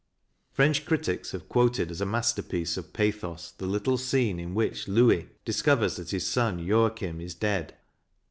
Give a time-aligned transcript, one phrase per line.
[0.51, 5.29] French critics have quoted as a masterpiece of pathos the little scene in which Louis
[5.45, 7.75] discovers that his son Joachim is dead.